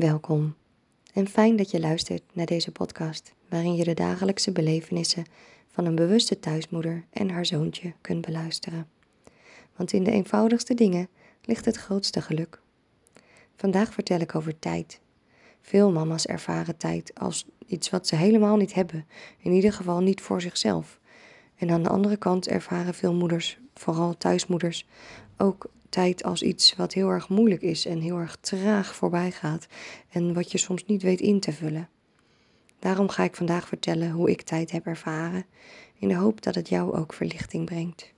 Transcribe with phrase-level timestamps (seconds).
[0.00, 0.54] Welkom
[1.14, 5.24] en fijn dat je luistert naar deze podcast, waarin je de dagelijkse belevenissen
[5.68, 8.88] van een bewuste thuismoeder en haar zoontje kunt beluisteren.
[9.76, 11.08] Want in de eenvoudigste dingen
[11.44, 12.60] ligt het grootste geluk.
[13.56, 15.00] Vandaag vertel ik over tijd.
[15.60, 19.06] Veel mama's ervaren tijd als iets wat ze helemaal niet hebben,
[19.38, 21.00] in ieder geval niet voor zichzelf.
[21.56, 24.86] En aan de andere kant ervaren veel moeders, vooral thuismoeders,
[25.36, 29.66] ook tijd als iets wat heel erg moeilijk is en heel erg traag voorbij gaat
[30.10, 31.88] en wat je soms niet weet in te vullen.
[32.78, 35.44] Daarom ga ik vandaag vertellen hoe ik tijd heb ervaren,
[35.98, 38.12] in de hoop dat het jou ook verlichting brengt.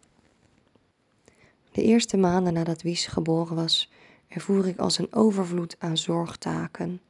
[1.73, 3.91] De eerste maanden nadat Wies geboren was,
[4.29, 7.01] ervoer ik als een overvloed aan zorgtaken.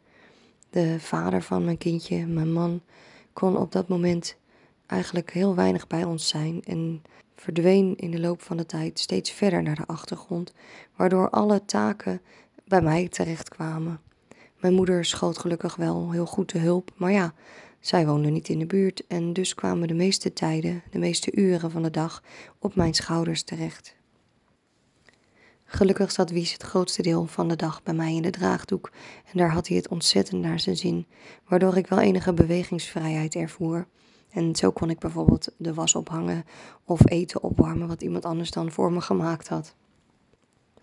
[0.71, 2.83] De vader van mijn kindje, mijn man,
[3.33, 4.37] kon op dat moment
[4.87, 7.03] eigenlijk heel weinig bij ons zijn en
[7.37, 10.53] verdween in de loop van de tijd steeds verder naar de achtergrond,
[10.97, 12.21] waardoor alle taken
[12.65, 14.01] bij mij terechtkwamen.
[14.61, 17.35] Mijn moeder schoot gelukkig wel heel goed te hulp, maar ja,
[17.81, 21.71] zij woonde niet in de buurt en dus kwamen de meeste tijden, de meeste uren
[21.71, 22.23] van de dag
[22.59, 23.97] op mijn schouders terecht.
[25.65, 28.91] Gelukkig zat Wies het grootste deel van de dag bij mij in de draagdoek
[29.33, 31.07] en daar had hij het ontzettend naar zijn zin,
[31.49, 33.87] waardoor ik wel enige bewegingsvrijheid ervoer.
[34.33, 36.45] En zo kon ik bijvoorbeeld de was ophangen
[36.85, 39.75] of eten opwarmen wat iemand anders dan voor me gemaakt had.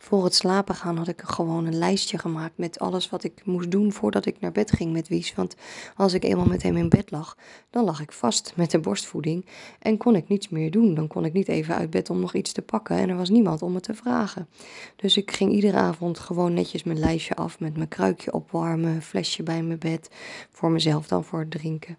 [0.01, 3.71] Voor het slapen gaan had ik gewoon een lijstje gemaakt met alles wat ik moest
[3.71, 5.35] doen voordat ik naar bed ging met Wies.
[5.35, 5.55] Want
[5.95, 7.37] als ik eenmaal met hem in bed lag,
[7.69, 9.45] dan lag ik vast met de borstvoeding
[9.79, 10.93] en kon ik niets meer doen.
[10.93, 13.29] Dan kon ik niet even uit bed om nog iets te pakken en er was
[13.29, 14.47] niemand om me te vragen.
[14.95, 19.43] Dus ik ging iedere avond gewoon netjes mijn lijstje af met mijn kruikje opwarmen, flesje
[19.43, 20.09] bij mijn bed,
[20.51, 21.97] voor mezelf dan voor het drinken.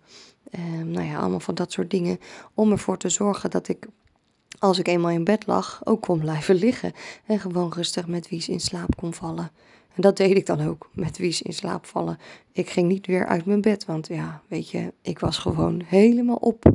[0.58, 2.18] Um, nou ja, allemaal van dat soort dingen.
[2.54, 3.86] Om ervoor te zorgen dat ik,
[4.58, 6.92] als ik eenmaal in bed lag, ook kon blijven liggen.
[7.26, 9.50] En gewoon rustig met Wies in slaap kon vallen.
[9.94, 12.18] En dat deed ik dan ook, met Wies in slaap vallen.
[12.52, 16.36] Ik ging niet weer uit mijn bed, want ja, weet je, ik was gewoon helemaal
[16.36, 16.72] op.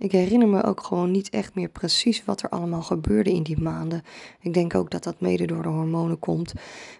[0.00, 3.60] Ik herinner me ook gewoon niet echt meer precies wat er allemaal gebeurde in die
[3.60, 4.02] maanden.
[4.40, 6.52] Ik denk ook dat dat mede door de hormonen komt.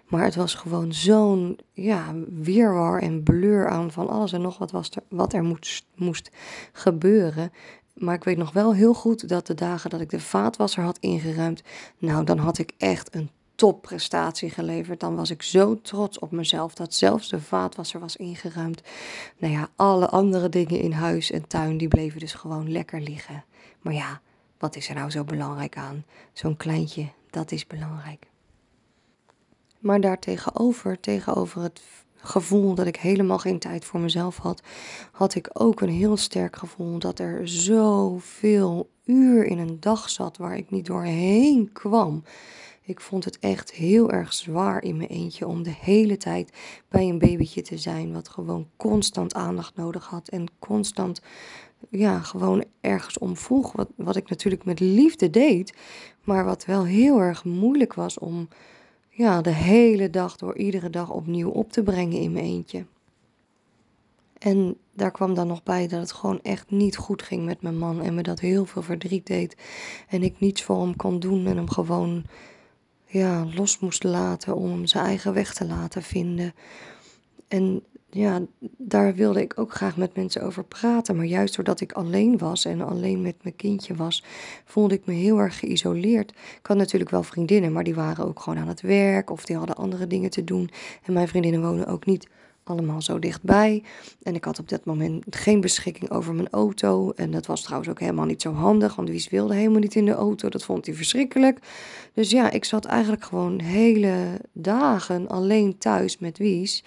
[0.07, 4.71] Maar het was gewoon zo'n ja, weerwar en blur aan van alles en nog wat,
[4.71, 6.31] was er, wat er moest, moest
[6.71, 7.51] gebeuren.
[7.93, 10.97] Maar ik weet nog wel heel goed dat de dagen dat ik de vaatwasser had
[10.97, 11.63] ingeruimd,
[11.97, 13.29] nou dan had ik echt een
[13.61, 14.99] topprestatie geleverd.
[14.99, 18.81] Dan was ik zo trots op mezelf dat zelfs de vaatwasser was ingeruimd.
[19.37, 23.43] Nou ja, alle andere dingen in huis en tuin die bleven dus gewoon lekker liggen.
[23.81, 24.21] Maar ja,
[24.57, 26.05] wat is er nou zo belangrijk aan?
[26.33, 28.27] Zo'n kleintje, dat is belangrijk.
[29.79, 31.81] Maar daartegenover, tegenover het
[32.15, 34.61] gevoel dat ik helemaal geen tijd voor mezelf had,
[35.11, 40.37] had ik ook een heel sterk gevoel dat er zoveel uur in een dag zat
[40.37, 42.23] waar ik niet doorheen kwam.
[42.83, 46.57] Ik vond het echt heel erg zwaar in mijn eentje om de hele tijd
[46.89, 51.21] bij een babytje te zijn, wat gewoon constant aandacht nodig had en constant,
[51.89, 53.71] ja, gewoon ergens om vroeg.
[53.71, 55.73] Wat, wat ik natuurlijk met liefde deed,
[56.23, 58.47] maar wat wel heel erg moeilijk was om,
[59.09, 62.85] ja, de hele dag door iedere dag opnieuw op te brengen in mijn eentje.
[64.37, 67.77] En daar kwam dan nog bij dat het gewoon echt niet goed ging met mijn
[67.77, 69.55] man en me dat heel veel verdriet deed.
[70.07, 72.23] En ik niets voor hem kon doen en hem gewoon
[73.11, 76.53] ja, los moest laten om zijn eigen weg te laten vinden.
[77.47, 78.41] En ja,
[78.77, 81.15] daar wilde ik ook graag met mensen over praten.
[81.15, 84.23] Maar juist doordat ik alleen was en alleen met mijn kindje was,
[84.65, 86.31] voelde ik me heel erg geïsoleerd.
[86.31, 89.57] Ik had natuurlijk wel vriendinnen, maar die waren ook gewoon aan het werk of die
[89.57, 90.69] hadden andere dingen te doen.
[91.03, 92.27] En mijn vriendinnen wonen ook niet
[92.71, 93.83] allemaal zo dichtbij.
[94.23, 97.11] En ik had op dat moment geen beschikking over mijn auto.
[97.15, 100.05] En dat was trouwens ook helemaal niet zo handig, want Wies wilde helemaal niet in
[100.05, 100.49] de auto.
[100.49, 101.59] Dat vond hij verschrikkelijk.
[102.13, 106.83] Dus ja, ik zat eigenlijk gewoon hele dagen alleen thuis met Wies.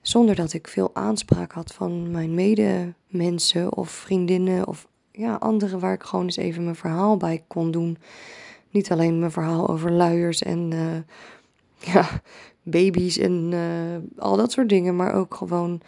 [0.00, 5.92] Zonder dat ik veel aanspraak had van mijn medemensen of vriendinnen of ja, anderen waar
[5.92, 7.98] ik gewoon eens even mijn verhaal bij kon doen.
[8.70, 10.96] Niet alleen mijn verhaal over luiers en uh,
[11.94, 12.08] ja,
[12.64, 15.80] baby's en uh, al dat soort dingen, maar ook gewoon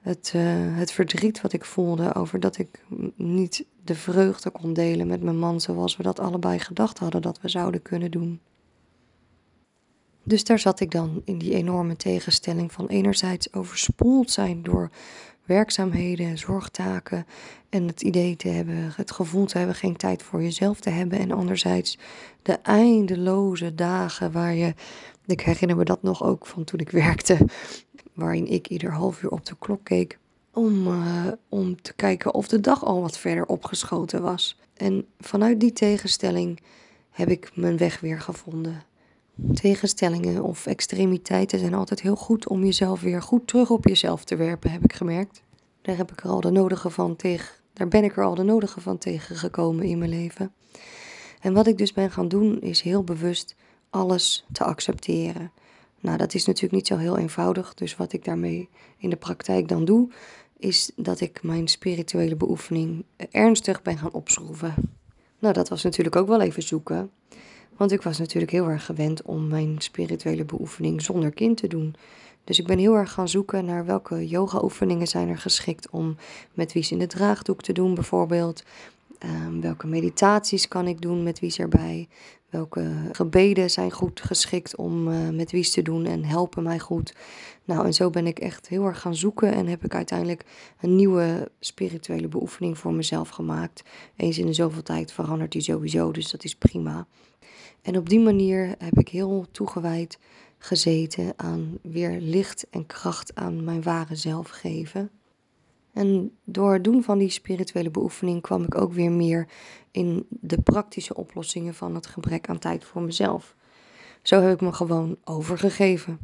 [0.00, 0.42] het, uh,
[0.76, 2.84] het verdriet wat ik voelde over dat ik
[3.16, 7.40] niet de vreugde kon delen met mijn man zoals we dat allebei gedacht hadden dat
[7.40, 8.40] we zouden kunnen doen.
[10.22, 14.90] Dus daar zat ik dan in die enorme tegenstelling van enerzijds overspoeld zijn door
[15.44, 17.26] werkzaamheden, zorgtaken
[17.68, 21.18] en het idee te hebben, het gevoel te hebben geen tijd voor jezelf te hebben
[21.18, 21.98] en anderzijds
[22.42, 24.74] de eindeloze dagen waar je
[25.28, 27.38] ik herinner me dat nog ook van toen ik werkte,
[28.14, 30.18] waarin ik ieder half uur op de klok keek
[30.52, 34.58] om, uh, om te kijken of de dag al wat verder opgeschoten was.
[34.74, 36.60] En vanuit die tegenstelling
[37.10, 38.82] heb ik mijn weg weer gevonden.
[39.52, 44.36] Tegenstellingen of extremiteiten zijn altijd heel goed om jezelf weer goed terug op jezelf te
[44.36, 45.42] werpen, heb ik gemerkt.
[45.82, 48.42] Daar heb ik er al de nodige van tegen, daar ben ik er al de
[48.42, 50.52] nodige van tegengekomen in mijn leven.
[51.40, 53.54] En wat ik dus ben gaan doen, is heel bewust
[53.90, 55.52] alles te accepteren.
[56.00, 57.74] Nou, dat is natuurlijk niet zo heel eenvoudig.
[57.74, 58.68] Dus wat ik daarmee
[58.98, 60.08] in de praktijk dan doe,
[60.58, 64.74] is dat ik mijn spirituele beoefening ernstig ben gaan opschroeven.
[65.38, 67.10] Nou, dat was natuurlijk ook wel even zoeken.
[67.76, 71.94] Want ik was natuurlijk heel erg gewend om mijn spirituele beoefening zonder kind te doen.
[72.44, 76.16] Dus ik ben heel erg gaan zoeken naar welke yoga-oefeningen zijn er geschikt om
[76.54, 78.62] met wies in de draagdoek te doen, bijvoorbeeld.
[79.24, 82.08] Um, welke meditaties kan ik doen met wies erbij?
[82.50, 87.14] Welke gebeden zijn goed geschikt om uh, met wies te doen en helpen mij goed?
[87.64, 90.44] Nou, en zo ben ik echt heel erg gaan zoeken en heb ik uiteindelijk
[90.80, 93.82] een nieuwe spirituele beoefening voor mezelf gemaakt.
[94.16, 97.06] Eens in de zoveel tijd verandert die sowieso, dus dat is prima.
[97.82, 100.18] En op die manier heb ik heel toegewijd
[100.58, 105.10] gezeten aan weer licht en kracht aan mijn ware zelf geven.
[105.92, 109.48] En door het doen van die spirituele beoefening kwam ik ook weer meer
[109.90, 113.56] in de praktische oplossingen van het gebrek aan tijd voor mezelf.
[114.22, 116.18] Zo heb ik me gewoon overgegeven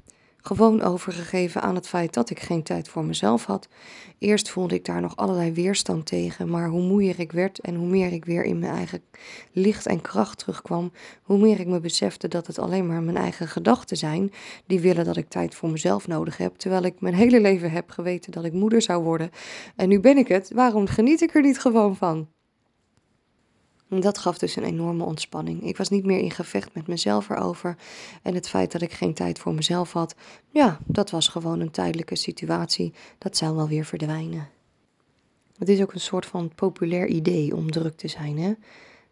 [0.47, 3.69] gewoon overgegeven aan het feit dat ik geen tijd voor mezelf had.
[4.19, 7.87] Eerst voelde ik daar nog allerlei weerstand tegen, maar hoe moeier ik werd en hoe
[7.87, 9.03] meer ik weer in mijn eigen
[9.53, 10.93] licht en kracht terugkwam,
[11.23, 14.33] hoe meer ik me besefte dat het alleen maar mijn eigen gedachten zijn
[14.67, 17.91] die willen dat ik tijd voor mezelf nodig heb, terwijl ik mijn hele leven heb
[17.91, 19.31] geweten dat ik moeder zou worden.
[19.77, 22.29] En nu ben ik het, waarom geniet ik er niet gewoon van?
[23.95, 25.63] En dat gaf dus een enorme ontspanning.
[25.63, 27.77] Ik was niet meer in gevecht met mezelf erover.
[28.23, 30.15] En het feit dat ik geen tijd voor mezelf had,
[30.51, 32.93] ja, dat was gewoon een tijdelijke situatie.
[33.19, 34.49] Dat zou wel weer verdwijnen.
[35.59, 38.39] Het is ook een soort van populair idee om druk te zijn.
[38.39, 38.53] Hè?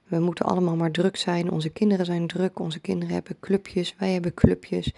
[0.06, 1.50] We moeten allemaal maar druk zijn.
[1.50, 2.58] Onze kinderen zijn druk.
[2.58, 3.94] Onze kinderen hebben clubjes.
[3.98, 4.94] Wij hebben clubjes.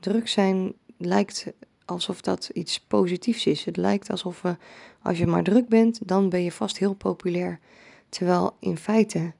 [0.00, 1.46] Druk zijn lijkt
[1.84, 3.64] alsof dat iets positiefs is.
[3.64, 4.56] Het lijkt alsof we,
[5.02, 7.60] als je maar druk bent, dan ben je vast heel populair.
[8.08, 9.32] Terwijl in feite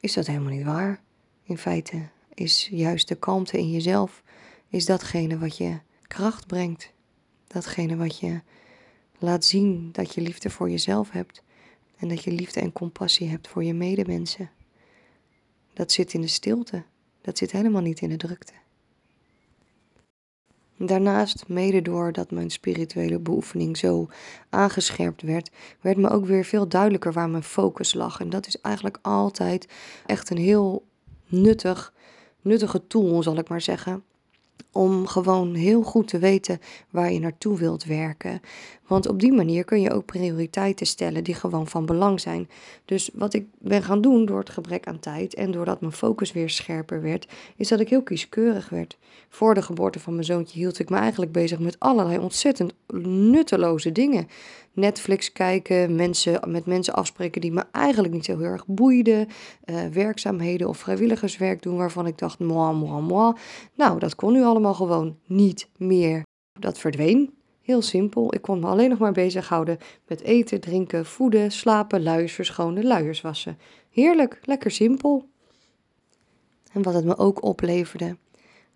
[0.00, 1.02] is dat helemaal niet waar.
[1.42, 4.22] In feite is juist de kalmte in jezelf,
[4.68, 6.92] is datgene wat je kracht brengt.
[7.46, 8.40] Datgene wat je
[9.18, 11.42] laat zien dat je liefde voor jezelf hebt.
[11.96, 14.50] En dat je liefde en compassie hebt voor je medemensen.
[15.72, 16.84] Dat zit in de stilte.
[17.20, 18.52] Dat zit helemaal niet in de drukte.
[20.76, 24.08] Daarnaast, mede doordat mijn spirituele beoefening zo
[24.50, 25.50] aangescherpt werd,
[25.80, 28.20] werd me ook weer veel duidelijker waar mijn focus lag.
[28.20, 29.68] En dat is eigenlijk altijd
[30.06, 30.84] echt een heel
[31.26, 31.92] nuttig,
[32.40, 34.04] nuttige tool, zal ik maar zeggen
[34.72, 36.60] om gewoon heel goed te weten
[36.90, 38.40] waar je naartoe wilt werken.
[38.86, 42.48] Want op die manier kun je ook prioriteiten stellen die gewoon van belang zijn.
[42.84, 46.32] Dus wat ik ben gaan doen door het gebrek aan tijd en doordat mijn focus
[46.32, 48.98] weer scherper werd, is dat ik heel kieskeurig werd.
[49.28, 52.72] Voor de geboorte van mijn zoontje hield ik me eigenlijk bezig met allerlei ontzettend
[53.06, 54.28] nutteloze dingen.
[54.74, 59.28] Netflix kijken, mensen, met mensen afspreken die me eigenlijk niet zo heel erg boeiden,
[59.64, 63.32] uh, werkzaamheden of vrijwilligerswerk doen waarvan ik dacht, moi, moi, moi.
[63.74, 66.22] Nou, dat kon nu allemaal gewoon niet meer.
[66.60, 67.34] Dat verdween.
[67.62, 68.34] Heel simpel.
[68.34, 73.20] Ik kon me alleen nog maar bezighouden met eten, drinken, voeden, slapen, luiers verschonen, luiers
[73.20, 73.58] wassen.
[73.90, 75.28] Heerlijk, lekker simpel.
[76.72, 78.16] En wat het me ook opleverde,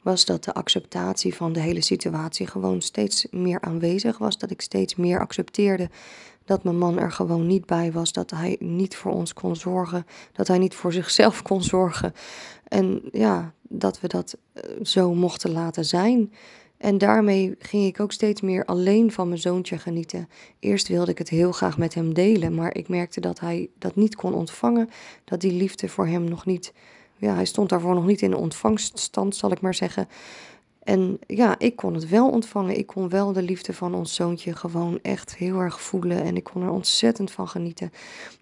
[0.09, 4.39] was dat de acceptatie van de hele situatie gewoon steeds meer aanwezig was.
[4.39, 5.91] Dat ik steeds meer accepteerde
[6.45, 8.13] dat mijn man er gewoon niet bij was.
[8.13, 10.07] Dat hij niet voor ons kon zorgen.
[10.33, 12.13] Dat hij niet voor zichzelf kon zorgen.
[12.69, 16.33] En ja, dat we dat eh, zo mochten laten zijn.
[16.77, 20.29] En daarmee ging ik ook steeds meer alleen van mijn zoontje genieten.
[20.59, 23.97] Eerst wilde ik het heel graag met hem delen, maar ik merkte dat hij dat
[23.97, 24.89] niet kon ontvangen.
[25.25, 26.73] Dat die liefde voor hem nog niet
[27.19, 30.09] ja, hij stond daarvoor nog niet in de ontvangststand, zal ik maar zeggen.
[30.89, 32.79] En ja, ik kon het wel ontvangen.
[32.79, 36.23] Ik kon wel de liefde van ons zoontje gewoon echt heel erg voelen.
[36.23, 37.93] En ik kon er ontzettend van genieten.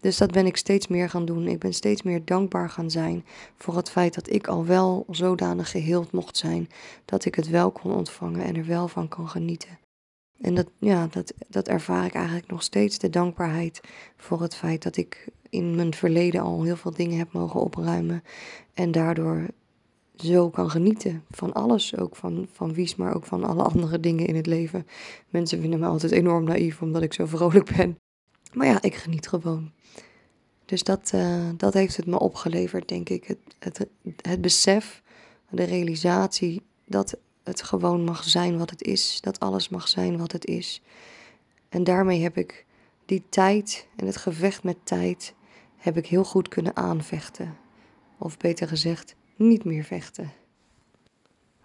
[0.00, 1.46] Dus dat ben ik steeds meer gaan doen.
[1.46, 3.24] Ik ben steeds meer dankbaar gaan zijn
[3.56, 6.68] voor het feit dat ik al wel zodanig geheeld mocht zijn.
[7.04, 9.85] Dat ik het wel kon ontvangen en er wel van kan genieten.
[10.40, 13.80] En dat, ja, dat, dat ervaar ik eigenlijk nog steeds de dankbaarheid
[14.16, 18.22] voor het feit dat ik in mijn verleden al heel veel dingen heb mogen opruimen.
[18.74, 19.46] En daardoor
[20.16, 21.96] zo kan genieten van alles.
[21.96, 24.86] Ook van, van Wies, maar ook van alle andere dingen in het leven.
[25.28, 27.98] Mensen vinden me altijd enorm naïef omdat ik zo vrolijk ben.
[28.52, 29.70] Maar ja, ik geniet gewoon.
[30.64, 33.24] Dus dat, uh, dat heeft het me opgeleverd, denk ik.
[33.24, 33.86] Het, het,
[34.20, 35.02] het besef,
[35.50, 39.20] de realisatie dat het gewoon mag zijn wat het is.
[39.20, 40.82] Dat alles mag zijn wat het is.
[41.68, 42.66] En daarmee heb ik
[43.04, 45.34] die tijd en het gevecht met tijd
[45.76, 47.56] heb ik heel goed kunnen aanvechten.
[48.18, 50.32] Of beter gezegd, niet meer vechten.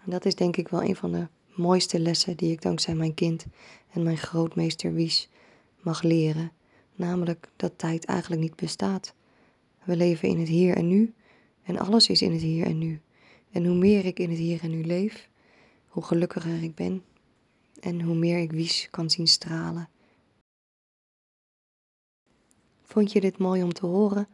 [0.04, 3.14] En dat is denk ik wel een van de mooiste lessen die ik dankzij mijn
[3.14, 3.46] kind
[3.90, 5.28] en mijn grootmeester Wies
[5.80, 6.52] mag leren.
[6.94, 9.14] Namelijk dat tijd eigenlijk niet bestaat.
[9.84, 11.14] We leven in het hier en nu
[11.62, 13.00] en alles is in het hier en nu.
[13.50, 15.28] En hoe meer ik in het hier en nu leef,
[15.92, 17.04] hoe gelukkiger ik ben
[17.80, 19.88] en hoe meer ik Wies kan zien stralen.
[22.82, 24.26] Vond je dit mooi om te horen?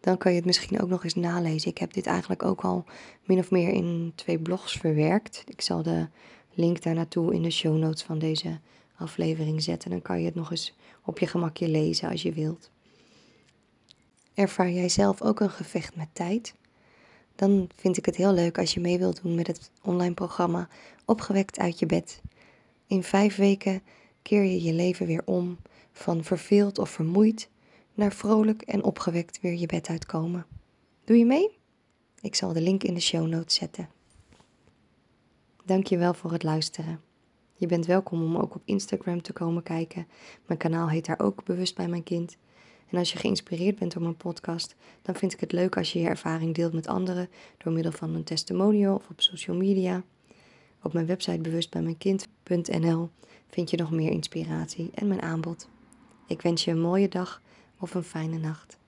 [0.00, 1.70] Dan kan je het misschien ook nog eens nalezen.
[1.70, 2.84] Ik heb dit eigenlijk ook al
[3.24, 5.44] min of meer in twee blogs verwerkt.
[5.46, 6.08] Ik zal de
[6.54, 8.60] link daar naartoe in de show notes van deze
[8.96, 9.90] aflevering zetten.
[9.90, 10.74] Dan kan je het nog eens
[11.04, 12.70] op je gemakje lezen als je wilt.
[14.34, 16.54] Ervaar jij zelf ook een gevecht met tijd?
[17.36, 20.68] Dan vind ik het heel leuk als je mee wilt doen met het online programma
[21.04, 22.20] Opgewekt uit je bed.
[22.86, 23.82] In vijf weken
[24.22, 25.58] keer je je leven weer om
[25.92, 27.48] van verveeld of vermoeid
[27.94, 30.46] naar vrolijk en opgewekt weer je bed uitkomen.
[31.04, 31.58] Doe je mee?
[32.20, 33.88] Ik zal de link in de show notes zetten.
[35.64, 37.00] Dank je wel voor het luisteren.
[37.54, 40.06] Je bent welkom om ook op Instagram te komen kijken.
[40.46, 42.36] Mijn kanaal heet daar ook Bewust bij mijn kind.
[42.90, 45.98] En als je geïnspireerd bent door mijn podcast, dan vind ik het leuk als je
[45.98, 47.28] je ervaring deelt met anderen
[47.58, 50.02] door middel van een testimonial of op social media.
[50.82, 53.08] Op mijn website bewustbijmijnkind.nl
[53.48, 55.68] vind je nog meer inspiratie en mijn aanbod.
[56.26, 57.42] Ik wens je een mooie dag
[57.78, 58.78] of een fijne nacht.